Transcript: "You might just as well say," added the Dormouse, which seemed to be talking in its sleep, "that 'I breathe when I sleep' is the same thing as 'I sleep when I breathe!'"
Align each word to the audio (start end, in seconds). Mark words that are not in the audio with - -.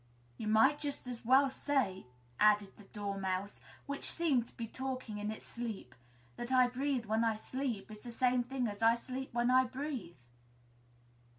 "You 0.35 0.47
might 0.47 0.79
just 0.79 1.05
as 1.05 1.23
well 1.23 1.47
say," 1.51 2.07
added 2.39 2.75
the 2.75 2.85
Dormouse, 2.85 3.61
which 3.85 4.09
seemed 4.09 4.47
to 4.47 4.53
be 4.53 4.65
talking 4.67 5.19
in 5.19 5.29
its 5.29 5.45
sleep, 5.45 5.93
"that 6.37 6.51
'I 6.51 6.69
breathe 6.69 7.05
when 7.05 7.23
I 7.23 7.35
sleep' 7.35 7.91
is 7.91 8.01
the 8.01 8.11
same 8.11 8.41
thing 8.41 8.67
as 8.67 8.81
'I 8.81 8.95
sleep 8.95 9.29
when 9.31 9.51
I 9.51 9.65
breathe!'" 9.65 10.17